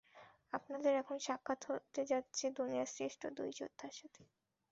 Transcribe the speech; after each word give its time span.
আপনাদের 0.53 0.93
এখন 1.01 1.17
সাক্ষাৎ 1.19 1.61
হতে 1.69 2.01
যাচ্ছে 2.11 2.45
দুনিয়ার 2.57 2.91
শ্রেষ্ঠ 2.95 3.21
দুই 3.37 3.49
যোদ্ধার 3.59 3.93
সাথে। 3.99 4.21